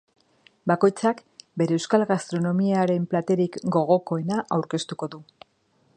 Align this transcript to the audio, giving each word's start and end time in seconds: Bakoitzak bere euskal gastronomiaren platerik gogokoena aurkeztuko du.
Bakoitzak 0.71 1.19
bere 1.61 1.77
euskal 1.81 2.05
gastronomiaren 2.13 3.07
platerik 3.13 3.61
gogokoena 3.77 4.43
aurkeztuko 4.59 5.15
du. 5.17 5.25